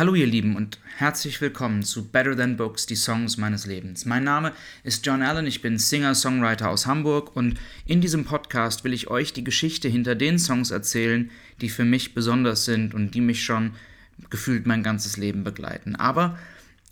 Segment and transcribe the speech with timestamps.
[0.00, 4.06] Hallo ihr Lieben und herzlich willkommen zu Better Than Books, die Songs meines Lebens.
[4.06, 8.94] Mein Name ist John Allen, ich bin Singer-Songwriter aus Hamburg und in diesem Podcast will
[8.94, 13.20] ich euch die Geschichte hinter den Songs erzählen, die für mich besonders sind und die
[13.20, 13.72] mich schon
[14.30, 15.96] gefühlt mein ganzes Leben begleiten.
[15.96, 16.38] Aber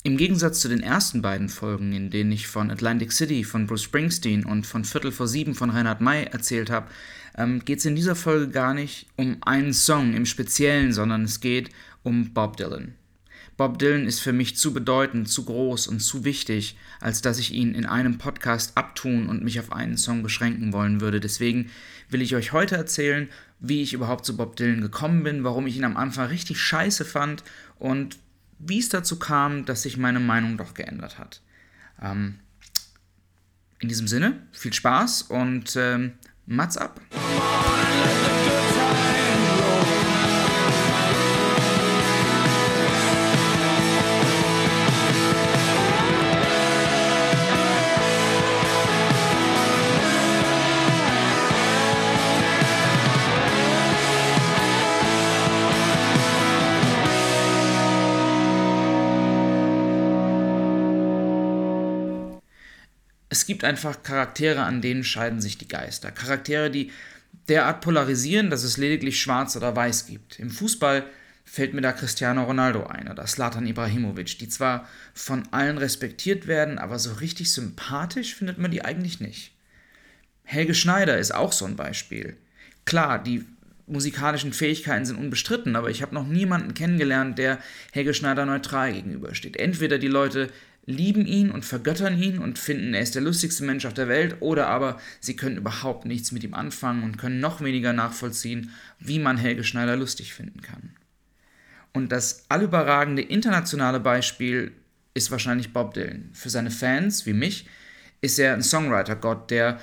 [0.02, 3.84] im Gegensatz zu den ersten beiden Folgen, in denen ich von Atlantic City von Bruce
[3.84, 6.88] Springsteen und von Viertel vor sieben von Reinhard May erzählt habe,
[7.38, 11.40] ähm, geht es in dieser Folge gar nicht um einen Song im Speziellen, sondern es
[11.40, 11.70] geht
[12.02, 12.94] um Bob Dylan.
[13.56, 17.52] Bob Dylan ist für mich zu bedeutend, zu groß und zu wichtig, als dass ich
[17.52, 21.20] ihn in einem Podcast abtun und mich auf einen Song beschränken wollen würde.
[21.20, 21.70] Deswegen
[22.08, 23.28] will ich euch heute erzählen,
[23.60, 27.04] wie ich überhaupt zu Bob Dylan gekommen bin, warum ich ihn am Anfang richtig scheiße
[27.04, 27.42] fand
[27.78, 28.18] und
[28.58, 31.40] wie es dazu kam, dass sich meine Meinung doch geändert hat.
[32.00, 32.40] Ähm,
[33.80, 36.14] in diesem Sinne, viel Spaß und ähm,
[36.46, 37.00] Mats ab.
[63.38, 66.10] Es gibt einfach Charaktere, an denen scheiden sich die Geister.
[66.10, 66.90] Charaktere, die
[67.48, 70.38] derart polarisieren, dass es lediglich schwarz oder weiß gibt.
[70.38, 71.04] Im Fußball
[71.44, 76.78] fällt mir da Cristiano Ronaldo ein oder Slatan Ibrahimovic, die zwar von allen respektiert werden,
[76.78, 79.52] aber so richtig sympathisch findet man die eigentlich nicht.
[80.44, 82.36] Helge Schneider ist auch so ein Beispiel.
[82.84, 83.44] Klar, die
[83.86, 87.58] musikalischen Fähigkeiten sind unbestritten, aber ich habe noch niemanden kennengelernt, der
[87.92, 89.56] Helge Schneider neutral gegenübersteht.
[89.56, 90.50] Entweder die Leute
[90.88, 94.36] lieben ihn und vergöttern ihn und finden, er ist der lustigste Mensch auf der Welt,
[94.40, 99.18] oder aber sie können überhaupt nichts mit ihm anfangen und können noch weniger nachvollziehen, wie
[99.18, 100.94] man Helge Schneider lustig finden kann.
[101.92, 104.72] Und das allüberragende internationale Beispiel
[105.12, 106.30] ist wahrscheinlich Bob Dylan.
[106.32, 107.66] Für seine Fans, wie mich,
[108.22, 109.78] ist er ein Songwriter-Gott, der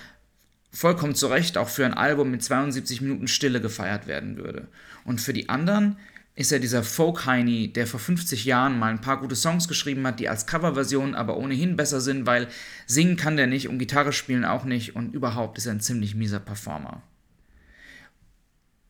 [0.71, 4.67] vollkommen zu Recht auch für ein Album mit 72 Minuten Stille gefeiert werden würde.
[5.03, 5.97] Und für die anderen
[6.35, 10.19] ist er dieser Folk-Heini, der vor 50 Jahren mal ein paar gute Songs geschrieben hat,
[10.19, 12.49] die als Coverversion aber ohnehin besser sind, weil
[12.85, 16.13] singen kann der nicht und Gitarre spielen auch nicht und überhaupt ist er ein ziemlich
[16.13, 17.01] mieser Performer.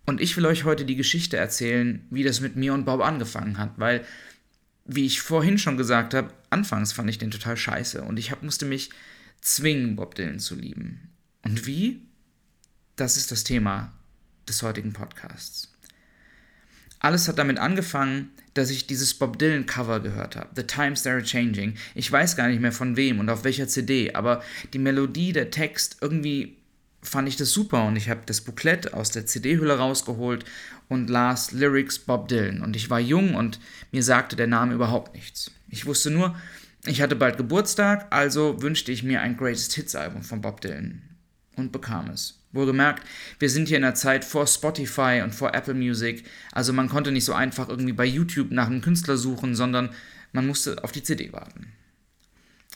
[0.07, 3.57] Und ich will euch heute die Geschichte erzählen, wie das mit mir und Bob angefangen
[3.59, 4.03] hat, weil,
[4.85, 8.41] wie ich vorhin schon gesagt habe, anfangs fand ich den total scheiße und ich hab,
[8.41, 8.89] musste mich
[9.41, 11.11] zwingen, Bob Dylan zu lieben.
[11.43, 12.01] Und wie?
[12.95, 13.93] Das ist das Thema
[14.47, 15.74] des heutigen Podcasts.
[17.05, 20.49] Alles hat damit angefangen, dass ich dieses Bob Dylan Cover gehört habe.
[20.55, 21.75] The Times They Are Changing.
[21.93, 24.41] Ich weiß gar nicht mehr von wem und auf welcher CD, aber
[24.73, 26.57] die Melodie, der Text, irgendwie
[27.03, 30.45] fand ich das super und ich habe das Booklet aus der CD-Hülle rausgeholt
[30.89, 32.63] und las Lyrics Bob Dylan.
[32.63, 33.59] Und ich war jung und
[33.91, 35.51] mir sagte der Name überhaupt nichts.
[35.69, 36.35] Ich wusste nur,
[36.87, 41.03] ich hatte bald Geburtstag, also wünschte ich mir ein Greatest Hits Album von Bob Dylan
[41.55, 42.39] und bekam es.
[42.55, 43.03] Wohlgemerkt,
[43.39, 47.11] wir sind hier in der Zeit vor Spotify und vor Apple Music, also man konnte
[47.11, 49.89] nicht so einfach irgendwie bei YouTube nach einem Künstler suchen, sondern
[50.31, 51.73] man musste auf die CD warten.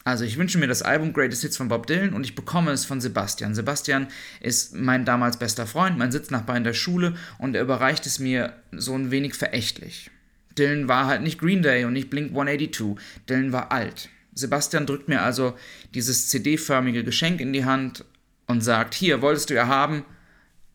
[0.05, 2.85] Also ich wünsche mir das Album Greatest Hits von Bob Dylan und ich bekomme es
[2.85, 3.53] von Sebastian.
[3.53, 4.07] Sebastian
[4.39, 8.53] ist mein damals bester Freund, mein Sitznachbar in der Schule und er überreicht es mir
[8.71, 10.09] so ein wenig verächtlich.
[10.57, 12.95] Dylan war halt nicht Green Day und nicht Blink 182.
[13.27, 14.09] Dylan war alt.
[14.33, 15.55] Sebastian drückt mir also
[15.93, 18.05] dieses CD-förmige Geschenk in die Hand
[18.49, 20.03] und sagt, hier, wolltest du ja haben,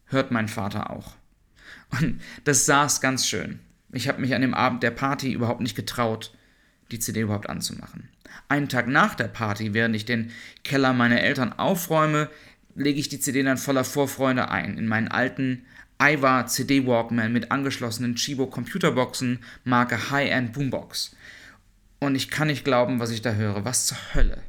[0.06, 1.16] hört mein Vater auch.
[1.90, 3.58] Und das saß ganz schön.
[3.92, 6.32] Ich habe mich an dem Abend der Party überhaupt nicht getraut,
[6.92, 8.08] die CD überhaupt anzumachen.
[8.48, 10.30] Einen Tag nach der Party, während ich den
[10.62, 12.30] Keller meiner Eltern aufräume,
[12.76, 15.64] lege ich die CD dann voller Vorfreude ein in meinen alten
[16.00, 21.16] Iva CD Walkman mit angeschlossenen Chibo Computerboxen Marke High-End Boombox.
[21.98, 23.64] Und ich kann nicht glauben, was ich da höre.
[23.64, 24.42] Was zur Hölle?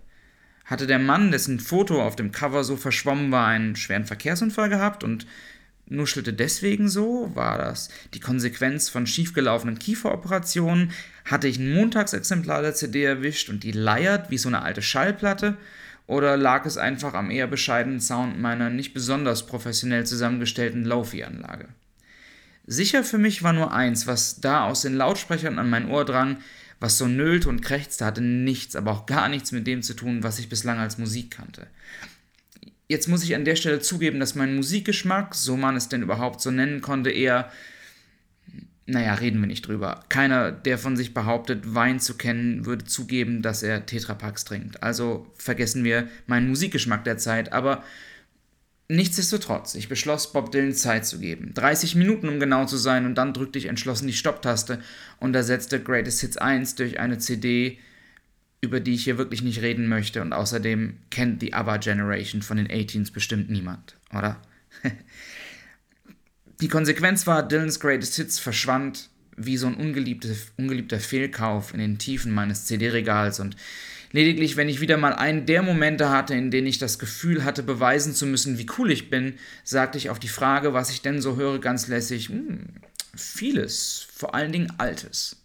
[0.65, 5.03] Hatte der Mann, dessen Foto auf dem Cover so verschwommen war, einen schweren Verkehrsunfall gehabt
[5.03, 5.27] und
[5.87, 7.31] nuschelte deswegen so?
[7.35, 10.91] War das die Konsequenz von schiefgelaufenen Kieferoperationen?
[11.23, 15.57] Hatte ich ein Montagsexemplar der CD erwischt und die leiert wie so eine alte Schallplatte?
[16.07, 21.67] Oder lag es einfach am eher bescheidenen Sound meiner nicht besonders professionell zusammengestellten Lofi-Anlage?
[22.67, 26.37] Sicher für mich war nur eins, was da aus den Lautsprechern an mein Ohr drang,
[26.79, 30.23] was so nölte und krächzte, hatte nichts, aber auch gar nichts mit dem zu tun,
[30.23, 31.67] was ich bislang als Musik kannte.
[32.87, 36.41] Jetzt muss ich an der Stelle zugeben, dass mein Musikgeschmack, so man es denn überhaupt
[36.41, 37.51] so nennen konnte, eher,
[38.85, 40.03] naja, reden wir nicht drüber.
[40.09, 44.83] Keiner, der von sich behauptet, Wein zu kennen, würde zugeben, dass er Tetrapacks trinkt.
[44.83, 47.83] Also vergessen wir meinen Musikgeschmack der Zeit, aber
[48.87, 51.53] Nichtsdestotrotz, ich beschloss, Bob Dylan Zeit zu geben.
[51.55, 54.79] 30 Minuten, um genau zu sein, und dann drückte ich entschlossen die Stopptaste
[55.19, 57.79] und ersetzte Greatest Hits 1 durch eine CD,
[58.61, 60.21] über die ich hier wirklich nicht reden möchte.
[60.21, 64.39] Und außerdem kennt die ABBA Generation von den 18s bestimmt niemand, oder?
[66.61, 72.31] die Konsequenz war, Dylans Greatest Hits verschwand wie so ein ungeliebter Fehlkauf in den Tiefen
[72.31, 73.55] meines CD-Regals und
[74.15, 77.61] lediglich, wenn ich wieder mal einen der Momente hatte, in denen ich das Gefühl hatte,
[77.61, 81.21] beweisen zu müssen, wie cool ich bin, sagte ich auf die Frage, was ich denn
[81.21, 82.67] so höre, ganz lässig, hm,
[83.13, 85.43] vieles, vor allen Dingen Altes.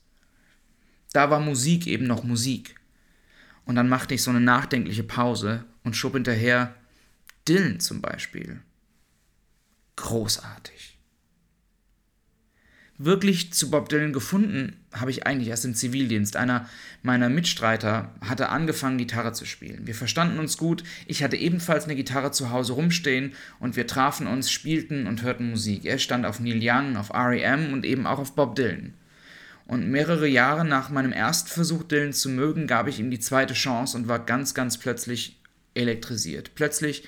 [1.12, 2.76] Da war Musik eben noch Musik.
[3.64, 6.75] Und dann machte ich so eine nachdenkliche Pause und schob hinterher
[7.49, 8.61] Dylan zum Beispiel.
[9.96, 10.89] Großartig
[13.02, 16.37] wirklich zu Bob Dylan gefunden habe ich eigentlich erst im Zivildienst.
[16.37, 16.69] Einer
[17.02, 19.87] meiner Mitstreiter hatte angefangen, Gitarre zu spielen.
[19.87, 20.85] Wir verstanden uns gut.
[21.06, 25.49] Ich hatte ebenfalls eine Gitarre zu Hause rumstehen und wir trafen uns, spielten und hörten
[25.49, 25.87] Musik.
[25.87, 28.93] Er stand auf Neil Young, auf REM und eben auch auf Bob Dylan.
[29.67, 33.55] Und mehrere Jahre nach meinem ersten Versuch, Dylan zu mögen, gab ich ihm die zweite
[33.55, 35.41] Chance und war ganz, ganz plötzlich
[35.73, 36.50] elektrisiert.
[36.55, 37.05] Plötzlich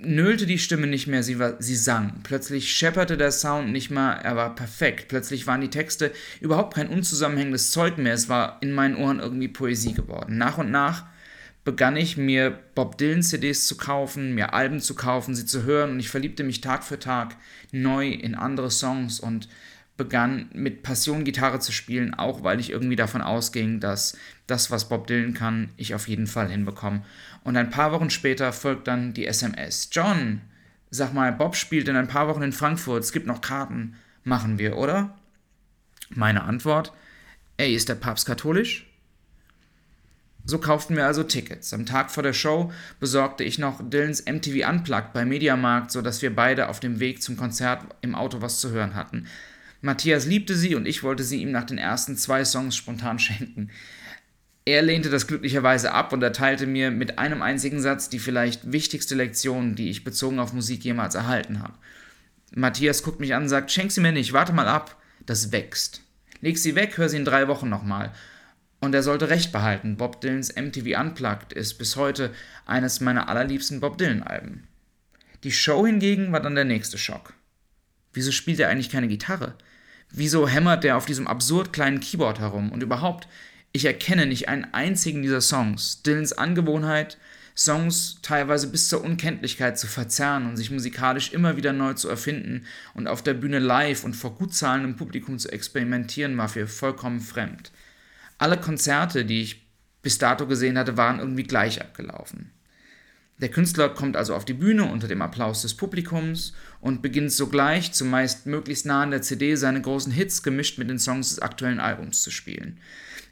[0.00, 2.20] nölte die Stimme nicht mehr, sie, war, sie sang.
[2.22, 5.08] Plötzlich schepperte der Sound nicht mehr, er war perfekt.
[5.08, 9.48] Plötzlich waren die Texte überhaupt kein unzusammenhängendes Zeug mehr, es war in meinen Ohren irgendwie
[9.48, 10.38] Poesie geworden.
[10.38, 11.04] Nach und nach
[11.64, 15.90] begann ich mir Bob Dylan CDs zu kaufen, mir Alben zu kaufen, sie zu hören
[15.90, 17.36] und ich verliebte mich Tag für Tag
[17.72, 19.48] neu in andere Songs und
[19.96, 24.16] begann mit Passion Gitarre zu spielen, auch weil ich irgendwie davon ausging, dass
[24.46, 27.02] das, was Bob Dylan kann, ich auf jeden Fall hinbekomme.
[27.44, 29.88] Und ein paar Wochen später folgt dann die SMS.
[29.92, 30.42] John,
[30.90, 33.96] sag mal, Bob spielt in ein paar Wochen in Frankfurt, es gibt noch Karten.
[34.24, 35.16] Machen wir, oder?
[36.10, 36.92] Meine Antwort,
[37.56, 38.86] ey, ist der Papst katholisch?
[40.48, 41.74] So kauften wir also Tickets.
[41.74, 42.70] Am Tag vor der Show
[43.00, 47.36] besorgte ich noch Dylans MTV Unplugged bei Mediamarkt, sodass wir beide auf dem Weg zum
[47.36, 49.26] Konzert im Auto was zu hören hatten.
[49.80, 53.70] Matthias liebte sie und ich wollte sie ihm nach den ersten zwei Songs spontan schenken.
[54.64, 59.14] Er lehnte das glücklicherweise ab und erteilte mir mit einem einzigen Satz die vielleicht wichtigste
[59.14, 61.74] Lektion, die ich bezogen auf Musik jemals erhalten habe.
[62.52, 66.02] Matthias guckt mich an und sagt, schenk sie mir nicht, warte mal ab, das wächst.
[66.40, 68.12] Leg sie weg, hör sie in drei Wochen nochmal.
[68.80, 72.32] Und er sollte recht behalten, Bob Dylans MTV Unplugged ist bis heute
[72.66, 74.66] eines meiner allerliebsten Bob Dylan-Alben.
[75.44, 77.34] Die Show hingegen war dann der nächste Schock.
[78.16, 79.54] Wieso spielt er eigentlich keine Gitarre?
[80.10, 82.72] Wieso hämmert der auf diesem absurd kleinen Keyboard herum?
[82.72, 83.28] Und überhaupt,
[83.72, 86.02] ich erkenne nicht einen einzigen dieser Songs.
[86.02, 87.18] Dylans Angewohnheit,
[87.54, 92.64] Songs teilweise bis zur Unkenntlichkeit zu verzerren und sich musikalisch immer wieder neu zu erfinden
[92.94, 97.20] und auf der Bühne live und vor gut zahlendem Publikum zu experimentieren, war für vollkommen
[97.20, 97.70] fremd.
[98.38, 99.66] Alle Konzerte, die ich
[100.00, 102.50] bis dato gesehen hatte, waren irgendwie gleich abgelaufen.
[103.38, 107.92] Der Künstler kommt also auf die Bühne unter dem Applaus des Publikums und beginnt sogleich,
[107.92, 111.80] zumeist möglichst nah an der CD, seine großen Hits gemischt mit den Songs des aktuellen
[111.80, 112.78] Albums zu spielen.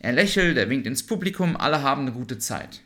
[0.00, 2.82] Er lächelt, er winkt ins Publikum, alle haben eine gute Zeit.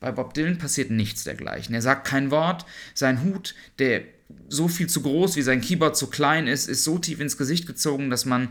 [0.00, 1.74] Bei Bob Dylan passiert nichts dergleichen.
[1.74, 4.02] Er sagt kein Wort, sein Hut, der
[4.48, 7.66] so viel zu groß wie sein Keyboard zu klein ist, ist so tief ins Gesicht
[7.66, 8.50] gezogen, dass man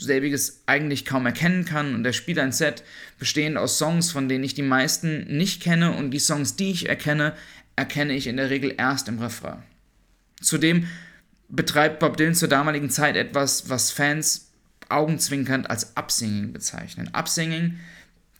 [0.00, 2.82] selbiges eigentlich kaum erkennen kann und er spielt ein Set
[3.18, 6.88] bestehend aus Songs, von denen ich die meisten nicht kenne und die Songs, die ich
[6.88, 7.34] erkenne,
[7.76, 9.62] erkenne ich in der Regel erst im Refrain.
[10.40, 10.86] Zudem
[11.48, 14.50] betreibt Bob Dylan zur damaligen Zeit etwas, was Fans
[14.88, 17.10] augenzwinkernd als Upsinging bezeichnen.
[17.12, 17.78] Upsinging,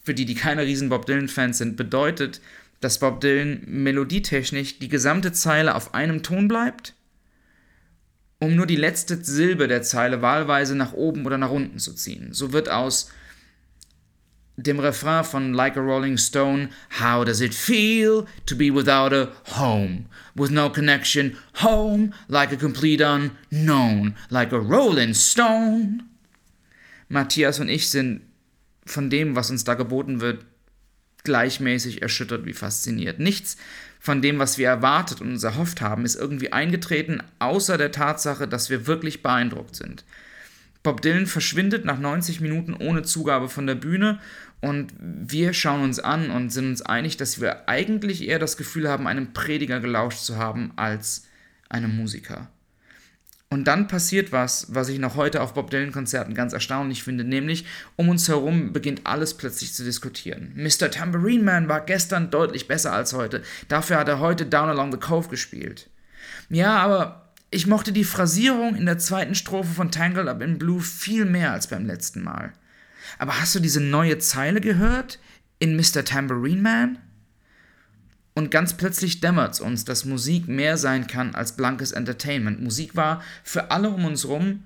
[0.02, 2.40] für die, die keine riesen Bob Dylan-Fans sind, bedeutet,
[2.80, 6.94] dass Bob Dylan melodietechnisch die gesamte Zeile auf einem Ton bleibt
[8.40, 12.32] um nur die letzte Silbe der Zeile wahlweise nach oben oder nach unten zu ziehen.
[12.32, 13.10] So wird aus
[14.56, 16.70] dem Refrain von Like a Rolling Stone,
[17.00, 19.28] How does it feel to be without a
[19.58, 20.06] home?
[20.34, 26.04] With no connection, home, like a complete unknown, like a rolling stone.
[27.08, 28.22] Matthias und ich sind
[28.86, 30.44] von dem, was uns da geboten wird,
[31.24, 33.18] gleichmäßig erschüttert wie fasziniert.
[33.18, 33.56] Nichts
[34.00, 38.48] von dem, was wir erwartet und uns erhofft haben, ist irgendwie eingetreten, außer der Tatsache,
[38.48, 40.04] dass wir wirklich beeindruckt sind.
[40.82, 44.18] Bob Dylan verschwindet nach 90 Minuten ohne Zugabe von der Bühne
[44.62, 48.88] und wir schauen uns an und sind uns einig, dass wir eigentlich eher das Gefühl
[48.88, 51.26] haben, einem Prediger gelauscht zu haben als
[51.68, 52.48] einem Musiker.
[53.52, 57.66] Und dann passiert was, was ich noch heute auf Bob Dylan-Konzerten ganz erstaunlich finde, nämlich
[57.96, 60.52] um uns herum beginnt alles plötzlich zu diskutieren.
[60.54, 60.88] Mr.
[60.88, 63.42] Tambourine Man war gestern deutlich besser als heute.
[63.66, 65.90] Dafür hat er heute Down Along the Cove gespielt.
[66.48, 70.80] Ja, aber ich mochte die Phrasierung in der zweiten Strophe von Tangled Up in Blue
[70.80, 72.52] viel mehr als beim letzten Mal.
[73.18, 75.18] Aber hast du diese neue Zeile gehört
[75.58, 76.04] in Mr.
[76.04, 76.98] Tambourine Man?
[78.40, 82.62] Und ganz plötzlich dämmert es uns, dass Musik mehr sein kann als blankes Entertainment.
[82.62, 84.62] Musik war für alle um uns herum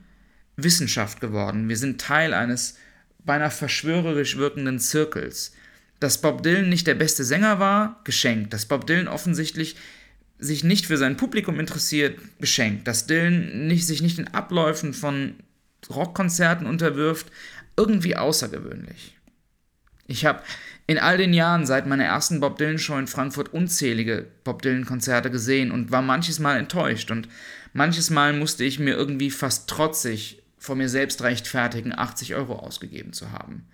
[0.54, 1.69] Wissenschaft geworden.
[1.69, 2.78] Wir sind Teil eines
[3.25, 5.54] beinahe verschwörerisch wirkenden Zirkels.
[5.99, 8.52] Dass Bob Dylan nicht der beste Sänger war, geschenkt.
[8.52, 9.75] Dass Bob Dylan offensichtlich
[10.38, 12.87] sich nicht für sein Publikum interessiert, geschenkt.
[12.87, 15.35] Dass Dylan nicht, sich nicht in Abläufen von
[15.90, 17.26] Rockkonzerten unterwirft,
[17.76, 19.16] irgendwie außergewöhnlich.
[20.07, 20.43] Ich habe
[20.87, 24.85] in all den Jahren seit meiner ersten Bob Dylan Show in Frankfurt unzählige Bob Dylan
[24.85, 27.29] Konzerte gesehen und war manches Mal enttäuscht und
[27.73, 33.12] manches Mal musste ich mir irgendwie fast trotzig vor mir selbst rechtfertigen, 80 Euro ausgegeben
[33.12, 33.67] zu haben.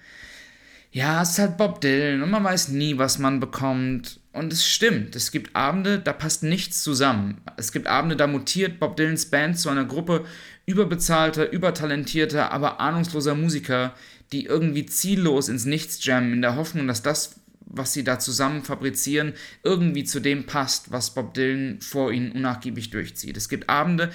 [0.92, 4.18] Ja, es ist halt Bob Dylan und man weiß nie, was man bekommt.
[4.32, 7.40] Und es stimmt, es gibt Abende, da passt nichts zusammen.
[7.56, 10.24] Es gibt Abende, da mutiert Bob Dylans Band zu einer Gruppe
[10.66, 13.94] überbezahlter, übertalentierter, aber ahnungsloser Musiker,
[14.32, 18.62] die irgendwie ziellos ins Nichts jammen, in der Hoffnung, dass das, was sie da zusammen
[18.62, 23.36] fabrizieren, irgendwie zu dem passt, was Bob Dylan vor ihnen unnachgiebig durchzieht.
[23.36, 24.10] Es gibt Abende,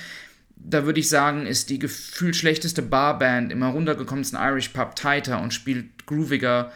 [0.58, 5.54] da würde ich sagen, ist die gefühlt schlechteste Barband im heruntergekommensten Irish Pub tighter und
[5.54, 6.72] spielt grooviger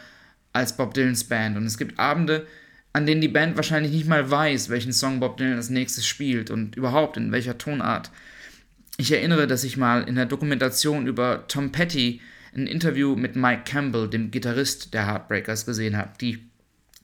[0.52, 1.56] als Bob Dylans Band.
[1.56, 2.46] Und es gibt Abende,
[2.92, 6.50] an denen die Band wahrscheinlich nicht mal weiß, welchen Song Bob Dylan als nächstes spielt
[6.50, 8.10] und überhaupt in welcher Tonart.
[8.96, 12.20] Ich erinnere, dass ich mal in der Dokumentation über Tom Petty
[12.54, 16.50] ein Interview mit Mike Campbell, dem Gitarrist der Heartbreakers, gesehen habe, die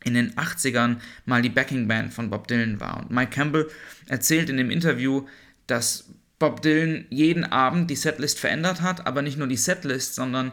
[0.04, 3.00] in den 80ern mal die Backingband von Bob Dylan war.
[3.00, 3.68] Und Mike Campbell
[4.06, 5.26] erzählt in dem Interview,
[5.66, 10.52] dass Bob Dylan jeden Abend die Setlist verändert hat, aber nicht nur die Setlist, sondern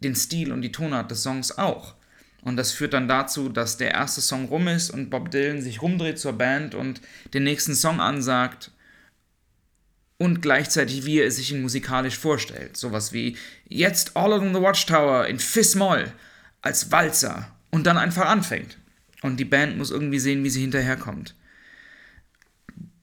[0.00, 1.94] den Stil und die Tonart des Songs auch.
[2.42, 5.80] Und das führt dann dazu, dass der erste Song rum ist und Bob Dylan sich
[5.80, 7.00] rumdreht zur Band und
[7.32, 8.70] den nächsten Song ansagt
[10.18, 12.76] und gleichzeitig, wie er sich ihn musikalisch vorstellt.
[12.76, 13.36] Sowas wie
[13.68, 16.12] jetzt All Along the Watchtower in Fis-Moll
[16.62, 18.78] als Walzer und dann einfach anfängt.
[19.22, 21.34] Und die Band muss irgendwie sehen, wie sie hinterherkommt.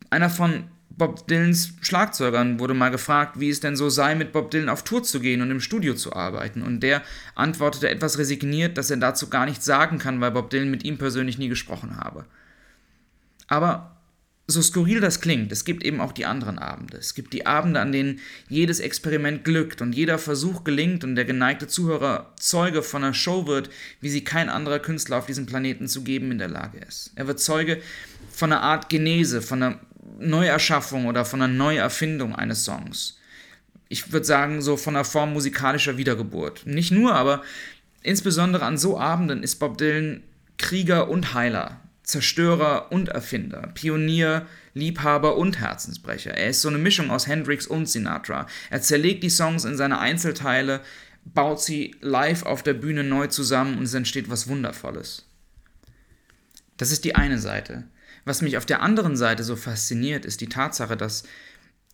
[0.09, 4.51] Einer von Bob Dylans Schlagzeugern wurde mal gefragt, wie es denn so sei, mit Bob
[4.51, 6.61] Dylan auf Tour zu gehen und im Studio zu arbeiten.
[6.61, 7.01] Und der
[7.33, 10.97] antwortete etwas resigniert, dass er dazu gar nichts sagen kann, weil Bob Dylan mit ihm
[10.97, 12.25] persönlich nie gesprochen habe.
[13.47, 14.00] Aber
[14.51, 16.97] so skurril das klingt, es gibt eben auch die anderen Abende.
[16.97, 21.25] Es gibt die Abende, an denen jedes Experiment glückt und jeder Versuch gelingt und der
[21.25, 25.87] geneigte Zuhörer Zeuge von einer Show wird, wie sie kein anderer Künstler auf diesem Planeten
[25.87, 27.11] zu geben in der Lage ist.
[27.15, 27.81] Er wird Zeuge
[28.31, 29.79] von einer Art Genese, von einer
[30.19, 33.17] Neuerschaffung oder von einer Neuerfindung eines Songs.
[33.89, 36.65] Ich würde sagen, so von einer Form musikalischer Wiedergeburt.
[36.65, 37.43] Nicht nur, aber
[38.03, 40.23] insbesondere an so Abenden ist Bob Dylan
[40.57, 41.79] Krieger und Heiler,
[42.11, 46.31] Zerstörer und Erfinder, Pionier, Liebhaber und Herzensbrecher.
[46.31, 48.47] Er ist so eine Mischung aus Hendrix und Sinatra.
[48.69, 50.81] Er zerlegt die Songs in seine Einzelteile,
[51.23, 55.25] baut sie live auf der Bühne neu zusammen und es entsteht was Wundervolles.
[56.75, 57.85] Das ist die eine Seite.
[58.25, 61.23] Was mich auf der anderen Seite so fasziniert, ist die Tatsache, dass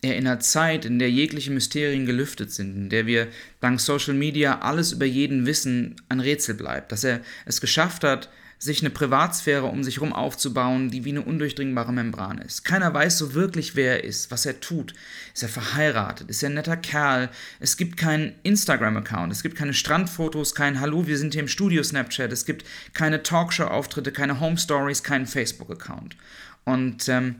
[0.02, 3.28] er in einer Zeit, in der jegliche Mysterien gelüftet sind, in der wir
[3.60, 8.28] dank Social Media alles über jeden wissen, ein Rätsel bleibt, dass er es geschafft hat,
[8.58, 12.64] sich eine Privatsphäre um sich herum aufzubauen, die wie eine undurchdringbare Membran ist.
[12.64, 14.94] Keiner weiß so wirklich, wer er ist, was er tut.
[15.32, 16.28] Ist er verheiratet?
[16.28, 17.30] Ist er ein netter Kerl?
[17.60, 21.82] Es gibt keinen Instagram-Account, es gibt keine Strandfotos, kein Hallo, wir sind hier im Studio
[21.82, 26.16] Snapchat, es gibt keine Talkshow-Auftritte, keine Home Stories, keinen Facebook-Account.
[26.64, 27.36] Und ähm,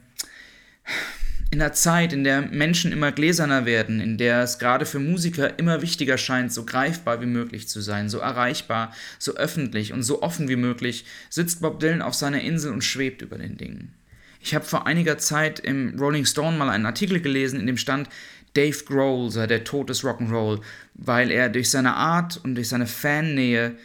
[1.50, 5.58] in einer Zeit, in der Menschen immer gläserner werden, in der es gerade für Musiker
[5.58, 10.22] immer wichtiger scheint, so greifbar wie möglich zu sein, so erreichbar, so öffentlich und so
[10.22, 13.94] offen wie möglich, sitzt Bob Dylan auf seiner Insel und schwebt über den Dingen.
[14.40, 18.08] Ich habe vor einiger Zeit im Rolling Stone mal einen Artikel gelesen, in dem stand,
[18.54, 20.60] Dave Grohl sei der Tod des Rock'n'Roll,
[20.94, 23.76] weil er durch seine Art und durch seine Fannähe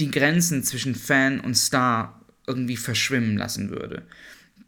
[0.00, 4.02] die Grenzen zwischen Fan und Star irgendwie verschwimmen lassen würde.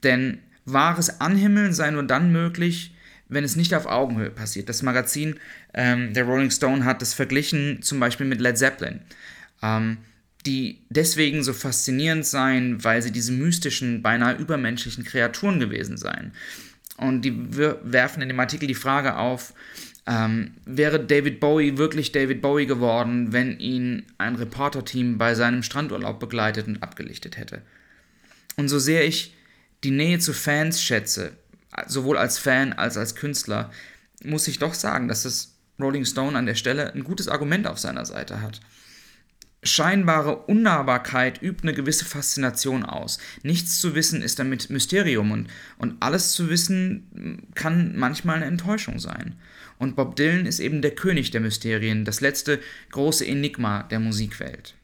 [0.02, 2.92] Denn Wahres Anhimmeln sei nur dann möglich,
[3.28, 4.68] wenn es nicht auf Augenhöhe passiert.
[4.68, 5.36] Das Magazin
[5.74, 9.00] ähm, der Rolling Stone hat das verglichen zum Beispiel mit Led Zeppelin,
[9.62, 9.98] ähm,
[10.44, 16.32] die deswegen so faszinierend seien, weil sie diese mystischen, beinahe übermenschlichen Kreaturen gewesen seien.
[16.96, 19.54] Und die werfen in dem Artikel die Frage auf,
[20.06, 26.20] ähm, wäre David Bowie wirklich David Bowie geworden, wenn ihn ein Reporterteam bei seinem Strandurlaub
[26.20, 27.62] begleitet und abgelichtet hätte?
[28.56, 29.35] Und so sehr ich
[29.86, 31.36] die Nähe zu Fans schätze,
[31.86, 33.70] sowohl als Fan als als Künstler,
[34.24, 37.78] muss ich doch sagen, dass das Rolling Stone an der Stelle ein gutes Argument auf
[37.78, 38.60] seiner Seite hat.
[39.62, 43.18] Scheinbare Unnahbarkeit übt eine gewisse Faszination aus.
[43.44, 48.98] Nichts zu wissen ist damit Mysterium und, und alles zu wissen kann manchmal eine Enttäuschung
[48.98, 49.36] sein.
[49.78, 54.74] Und Bob Dylan ist eben der König der Mysterien, das letzte große Enigma der Musikwelt.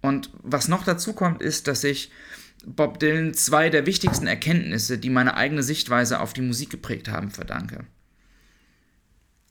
[0.00, 2.10] Und was noch dazu kommt, ist, dass ich
[2.66, 7.30] Bob Dylan zwei der wichtigsten Erkenntnisse, die meine eigene Sichtweise auf die Musik geprägt haben,
[7.30, 7.86] verdanke.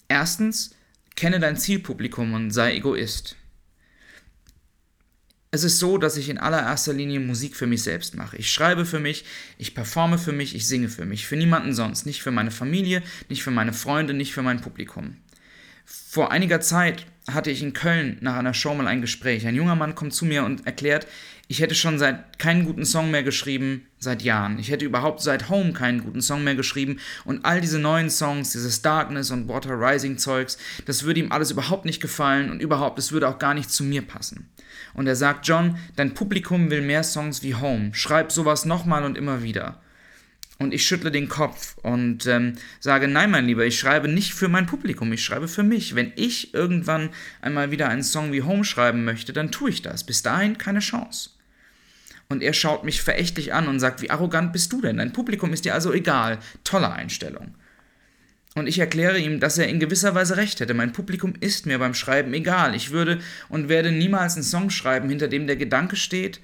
[0.07, 0.75] Erstens,
[1.15, 3.35] kenne dein Zielpublikum und sei Egoist.
[5.51, 8.37] Es ist so, dass ich in allererster Linie Musik für mich selbst mache.
[8.37, 9.25] Ich schreibe für mich,
[9.57, 13.01] ich performe für mich, ich singe für mich, für niemanden sonst, nicht für meine Familie,
[13.29, 15.17] nicht für meine Freunde, nicht für mein Publikum.
[15.91, 19.47] Vor einiger Zeit hatte ich in Köln nach einer Show mal ein Gespräch.
[19.47, 21.07] Ein junger Mann kommt zu mir und erklärt,
[21.47, 24.59] ich hätte schon seit keinen guten Song mehr geschrieben, seit Jahren.
[24.59, 28.51] Ich hätte überhaupt seit Home keinen guten Song mehr geschrieben und all diese neuen Songs,
[28.51, 32.99] dieses Darkness und Water Rising Zeugs, das würde ihm alles überhaupt nicht gefallen und überhaupt,
[32.99, 34.51] es würde auch gar nicht zu mir passen.
[34.93, 37.89] Und er sagt, John, dein Publikum will mehr Songs wie Home.
[37.93, 39.81] Schreib sowas nochmal und immer wieder.
[40.59, 44.49] Und ich schüttle den Kopf und ähm, sage, nein, mein Lieber, ich schreibe nicht für
[44.49, 45.95] mein Publikum, ich schreibe für mich.
[45.95, 47.09] Wenn ich irgendwann
[47.41, 50.03] einmal wieder einen Song wie Home schreiben möchte, dann tue ich das.
[50.03, 51.29] Bis dahin keine Chance.
[52.27, 54.97] Und er schaut mich verächtlich an und sagt, wie arrogant bist du denn?
[54.97, 56.39] Dein Publikum ist dir also egal.
[56.65, 57.55] Tolle Einstellung.
[58.55, 60.73] Und ich erkläre ihm, dass er in gewisser Weise recht hätte.
[60.73, 62.75] Mein Publikum ist mir beim Schreiben egal.
[62.75, 66.41] Ich würde und werde niemals einen Song schreiben, hinter dem der Gedanke steht,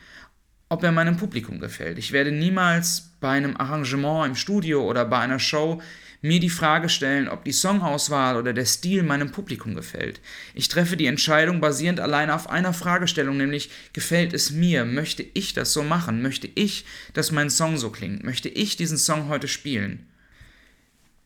[0.69, 1.97] ob er meinem Publikum gefällt.
[1.97, 5.81] Ich werde niemals bei einem Arrangement im Studio oder bei einer Show
[6.21, 10.21] mir die Frage stellen, ob die Songauswahl oder der Stil meinem Publikum gefällt.
[10.55, 14.85] Ich treffe die Entscheidung basierend allein auf einer Fragestellung, nämlich gefällt es mir?
[14.85, 16.21] Möchte ich das so machen?
[16.21, 18.23] Möchte ich, dass mein Song so klingt?
[18.23, 20.07] Möchte ich diesen Song heute spielen?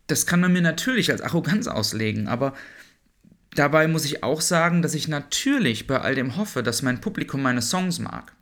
[0.07, 2.53] Das kann man mir natürlich als Arroganz auslegen, aber
[3.55, 7.41] dabei muss ich auch sagen, dass ich natürlich bei all dem hoffe, dass mein Publikum
[7.41, 8.33] meine Songs mag.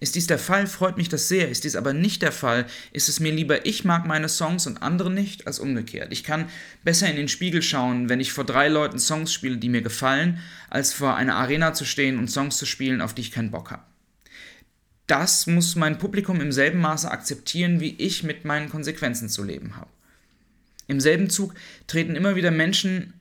[0.00, 1.48] Ist dies der Fall, freut mich das sehr.
[1.48, 4.80] Ist dies aber nicht der Fall, ist es mir lieber, ich mag meine Songs und
[4.80, 6.12] andere nicht, als umgekehrt.
[6.12, 6.48] Ich kann
[6.84, 10.38] besser in den Spiegel schauen, wenn ich vor drei Leuten Songs spiele, die mir gefallen,
[10.70, 13.72] als vor einer Arena zu stehen und Songs zu spielen, auf die ich keinen Bock
[13.72, 13.82] habe.
[15.08, 19.76] Das muss mein Publikum im selben Maße akzeptieren, wie ich mit meinen Konsequenzen zu leben
[19.76, 19.90] habe.
[20.86, 21.54] Im selben Zug
[21.86, 23.14] treten immer wieder Menschen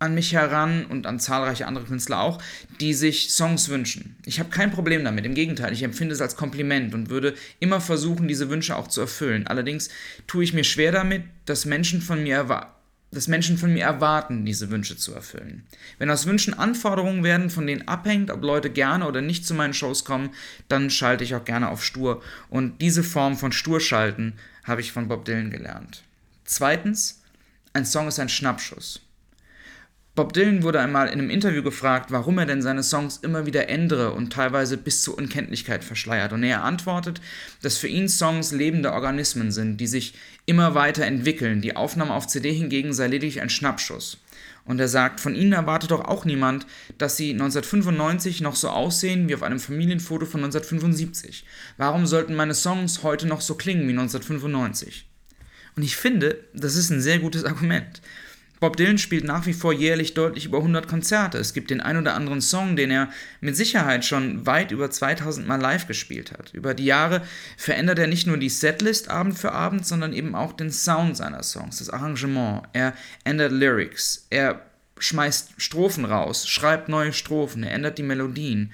[0.00, 2.42] an mich heran und an zahlreiche andere Künstler auch,
[2.80, 4.16] die sich Songs wünschen.
[4.24, 7.82] Ich habe kein Problem damit, im Gegenteil, ich empfinde es als Kompliment und würde immer
[7.82, 9.46] versuchen, diese Wünsche auch zu erfüllen.
[9.46, 9.90] Allerdings
[10.26, 12.72] tue ich mir schwer damit, dass Menschen von mir erwarten,
[13.12, 15.66] dass Menschen von mir erwarten, diese Wünsche zu erfüllen.
[15.98, 19.74] Wenn aus Wünschen Anforderungen werden, von denen abhängt, ob Leute gerne oder nicht zu meinen
[19.74, 20.30] Shows kommen,
[20.68, 22.22] dann schalte ich auch gerne auf stur.
[22.48, 24.34] Und diese Form von Sturschalten
[24.64, 26.04] habe ich von Bob Dylan gelernt.
[26.44, 27.20] Zweitens,
[27.72, 29.00] ein Song ist ein Schnappschuss.
[30.16, 33.68] Bob Dylan wurde einmal in einem Interview gefragt, warum er denn seine Songs immer wieder
[33.68, 36.32] ändere und teilweise bis zur Unkenntlichkeit verschleiert.
[36.32, 37.20] Und er antwortet,
[37.62, 40.14] dass für ihn Songs lebende Organismen sind, die sich
[40.46, 41.60] immer weiter entwickeln.
[41.60, 44.18] Die Aufnahme auf CD hingegen sei lediglich ein Schnappschuss.
[44.64, 46.66] Und er sagt, von ihnen erwartet doch auch niemand,
[46.98, 51.44] dass sie 1995 noch so aussehen wie auf einem Familienfoto von 1975.
[51.76, 55.06] Warum sollten meine Songs heute noch so klingen wie 1995?
[55.76, 58.02] Und ich finde, das ist ein sehr gutes Argument.
[58.60, 61.38] Bob Dylan spielt nach wie vor jährlich deutlich über 100 Konzerte.
[61.38, 63.08] Es gibt den ein oder anderen Song, den er
[63.40, 66.52] mit Sicherheit schon weit über 2000 Mal live gespielt hat.
[66.52, 67.22] Über die Jahre
[67.56, 71.42] verändert er nicht nur die Setlist Abend für Abend, sondern eben auch den Sound seiner
[71.42, 72.64] Songs, das Arrangement.
[72.74, 72.92] Er
[73.24, 74.60] ändert Lyrics, er
[74.98, 78.72] schmeißt Strophen raus, schreibt neue Strophen, er ändert die Melodien.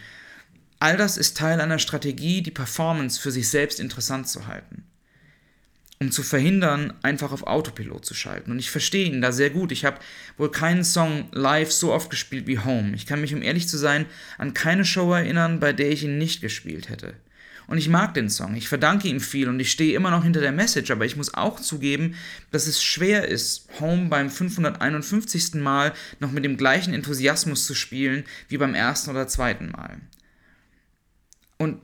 [0.81, 4.85] All das ist Teil einer Strategie, die Performance für sich selbst interessant zu halten
[5.99, 8.51] um zu verhindern, einfach auf Autopilot zu schalten.
[8.51, 9.73] Und ich verstehe ihn da sehr gut.
[9.73, 9.99] Ich habe
[10.37, 12.95] wohl keinen Song live so oft gespielt wie Home.
[12.95, 14.07] Ich kann mich, um ehrlich zu sein,
[14.37, 17.15] an keine Show erinnern, bei der ich ihn nicht gespielt hätte.
[17.67, 20.41] Und ich mag den Song, ich verdanke ihm viel und ich stehe immer noch hinter
[20.41, 22.15] der Message, aber ich muss auch zugeben,
[22.53, 25.55] dass es schwer ist, Home beim 551.
[25.55, 29.99] Mal noch mit dem gleichen Enthusiasmus zu spielen wie beim ersten oder zweiten Mal.
[31.59, 31.81] Und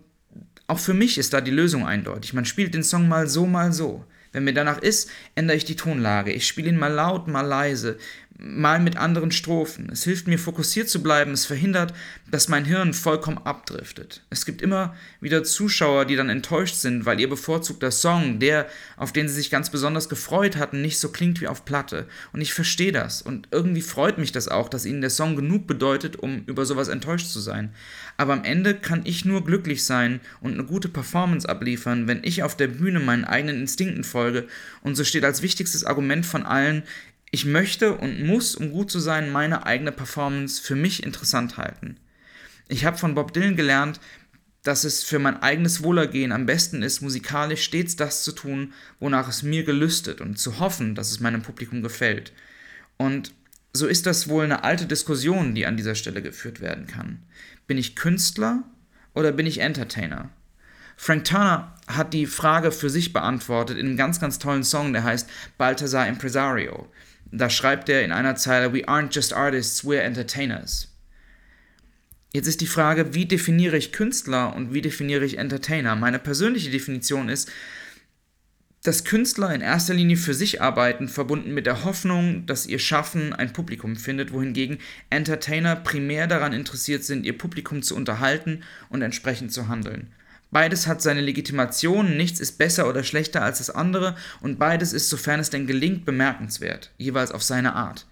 [0.72, 2.32] auch für mich ist da die Lösung eindeutig.
[2.32, 4.06] Man spielt den Song mal so, mal so.
[4.32, 6.32] Wenn mir danach ist, ändere ich die Tonlage.
[6.32, 7.98] Ich spiele ihn mal laut, mal leise
[8.42, 9.88] mal mit anderen Strophen.
[9.90, 11.94] Es hilft mir fokussiert zu bleiben, es verhindert,
[12.30, 14.22] dass mein Hirn vollkommen abdriftet.
[14.30, 19.12] Es gibt immer wieder Zuschauer, die dann enttäuscht sind, weil ihr bevorzugter Song, der, auf
[19.12, 22.08] den sie sich ganz besonders gefreut hatten, nicht so klingt wie auf Platte.
[22.32, 25.66] Und ich verstehe das und irgendwie freut mich das auch, dass ihnen der Song genug
[25.66, 27.72] bedeutet, um über sowas enttäuscht zu sein.
[28.16, 32.42] Aber am Ende kann ich nur glücklich sein und eine gute Performance abliefern, wenn ich
[32.42, 34.48] auf der Bühne meinen eigenen Instinkten folge
[34.82, 36.82] und so steht als wichtigstes Argument von allen,
[37.32, 41.96] ich möchte und muss, um gut zu sein, meine eigene Performance für mich interessant halten.
[42.68, 44.00] Ich habe von Bob Dylan gelernt,
[44.62, 49.28] dass es für mein eigenes Wohlergehen am besten ist, musikalisch stets das zu tun, wonach
[49.28, 52.32] es mir gelüstet und zu hoffen, dass es meinem Publikum gefällt.
[52.98, 53.32] Und
[53.72, 57.22] so ist das wohl eine alte Diskussion, die an dieser Stelle geführt werden kann.
[57.66, 58.62] Bin ich Künstler
[59.14, 60.28] oder bin ich Entertainer?
[60.96, 65.02] Frank Turner hat die Frage für sich beantwortet in einem ganz, ganz tollen Song, der
[65.02, 66.88] heißt Balthazar Impresario.
[67.32, 70.88] Da schreibt er in einer Zeile, We aren't just artists, we're entertainers.
[72.34, 75.96] Jetzt ist die Frage, wie definiere ich Künstler und wie definiere ich Entertainer?
[75.96, 77.50] Meine persönliche Definition ist,
[78.82, 83.32] dass Künstler in erster Linie für sich arbeiten, verbunden mit der Hoffnung, dass ihr Schaffen
[83.32, 89.52] ein Publikum findet, wohingegen Entertainer primär daran interessiert sind, ihr Publikum zu unterhalten und entsprechend
[89.52, 90.12] zu handeln.
[90.52, 95.08] Beides hat seine Legitimation, nichts ist besser oder schlechter als das andere und beides ist,
[95.08, 98.06] sofern es denn gelingt, bemerkenswert, jeweils auf seine Art.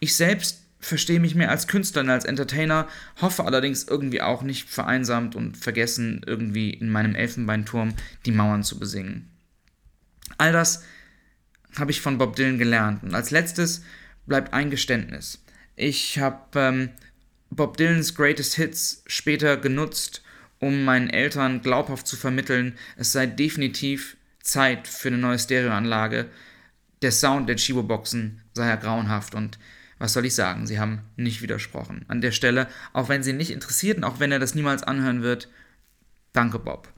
[0.00, 2.88] Ich selbst verstehe mich mehr als Künstler und als Entertainer,
[3.20, 7.94] hoffe allerdings irgendwie auch nicht vereinsamt und vergessen, irgendwie in meinem Elfenbeinturm
[8.26, 9.30] die Mauern zu besingen.
[10.36, 10.82] All das
[11.78, 13.04] habe ich von Bob Dylan gelernt.
[13.04, 13.82] Und als letztes
[14.26, 15.42] bleibt ein Geständnis.
[15.76, 16.90] Ich habe ähm,
[17.50, 20.23] Bob Dylans Greatest Hits später genutzt,
[20.64, 26.30] um meinen Eltern glaubhaft zu vermitteln, es sei definitiv Zeit für eine neue Stereoanlage.
[27.02, 29.58] Der Sound der Chibo-Boxen sei ja grauenhaft und
[29.98, 32.04] was soll ich sagen, sie haben nicht widersprochen.
[32.08, 35.22] An der Stelle, auch wenn sie nicht interessiert und auch wenn er das niemals anhören
[35.22, 35.48] wird,
[36.32, 36.93] danke Bob.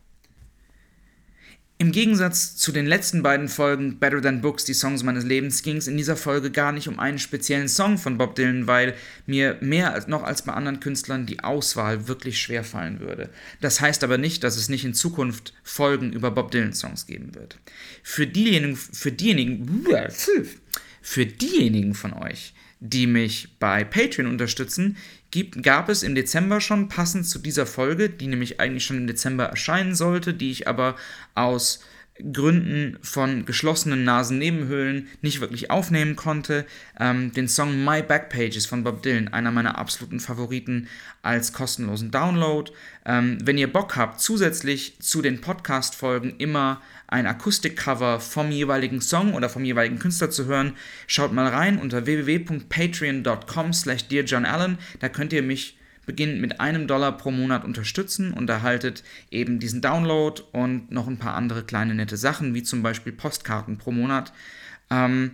[1.79, 5.77] Im Gegensatz zu den letzten beiden Folgen Better Than Books, die Songs meines Lebens, ging
[5.77, 8.95] es in dieser Folge gar nicht um einen speziellen Song von Bob Dylan, weil
[9.27, 13.29] mir mehr als noch als bei anderen Künstlern die Auswahl wirklich schwer fallen würde.
[13.61, 17.35] Das heißt aber nicht, dass es nicht in Zukunft Folgen über Bob Dylan Songs geben
[17.35, 17.59] wird.
[18.03, 19.87] Für diejenigen, für diejenigen,
[21.03, 24.97] für diejenigen von euch, die mich bei Patreon unterstützen,
[25.37, 29.07] gibt, gab es im Dezember schon passend zu dieser Folge, die nämlich eigentlich schon im
[29.07, 30.96] Dezember erscheinen sollte, die ich aber
[31.35, 31.81] aus
[32.33, 36.64] Gründen von geschlossenen Nasennebenhöhlen nicht wirklich aufnehmen konnte,
[36.98, 40.88] ähm, den Song My Backpages von Bob Dylan, einer meiner absoluten Favoriten,
[41.22, 42.70] als kostenlosen Download.
[43.05, 49.35] Ähm, wenn ihr Bock habt, zusätzlich zu den Podcast-Folgen immer ein Akustikcover vom jeweiligen Song
[49.35, 50.74] oder vom jeweiligen Künstler zu hören,
[51.07, 54.79] schaut mal rein unter www.patreon.com slash dearjohnallen.
[55.00, 55.76] Da könnt ihr mich
[56.07, 61.19] beginnend mit einem Dollar pro Monat unterstützen und erhaltet eben diesen Download und noch ein
[61.19, 64.33] paar andere kleine nette Sachen, wie zum Beispiel Postkarten pro Monat.
[64.88, 65.33] Ähm,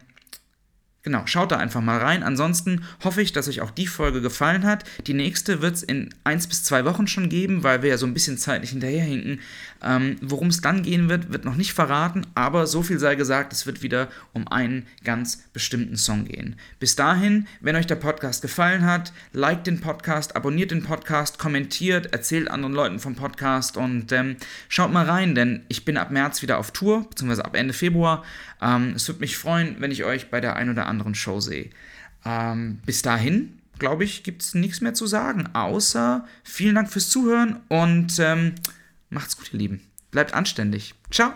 [1.04, 2.22] Genau, schaut da einfach mal rein.
[2.22, 4.84] Ansonsten hoffe ich, dass euch auch die Folge gefallen hat.
[5.08, 8.06] Die nächste wird es in eins bis zwei Wochen schon geben, weil wir ja so
[8.06, 9.40] ein bisschen zeitlich hinterherhinken.
[9.82, 13.52] Ähm, Worum es dann gehen wird, wird noch nicht verraten, aber so viel sei gesagt,
[13.52, 16.54] es wird wieder um einen ganz bestimmten Song gehen.
[16.78, 22.12] Bis dahin, wenn euch der Podcast gefallen hat, liked den Podcast, abonniert den Podcast, kommentiert,
[22.12, 24.36] erzählt anderen Leuten vom Podcast und ähm,
[24.68, 28.22] schaut mal rein, denn ich bin ab März wieder auf Tour, beziehungsweise ab Ende Februar.
[28.60, 31.70] Ähm, es würde mich freuen, wenn ich euch bei der ein oder anderen Show sehe.
[32.24, 37.10] Ähm, bis dahin, glaube ich, gibt es nichts mehr zu sagen, außer vielen Dank fürs
[37.10, 38.54] Zuhören und ähm,
[39.10, 39.80] macht's gut, ihr Lieben.
[40.10, 40.94] Bleibt anständig.
[41.10, 41.32] Ciao.